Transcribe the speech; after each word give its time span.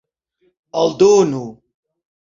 aldonu 0.79 1.45